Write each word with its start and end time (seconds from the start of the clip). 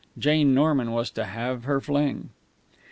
Jane 0.17 0.55
Norman 0.55 0.93
was 0.93 1.11
to 1.11 1.25
have 1.25 1.65
her 1.65 1.79
fling. 1.79 2.31